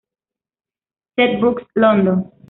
Zed 1.15 1.39
Books, 1.39 1.67
London. 1.75 2.31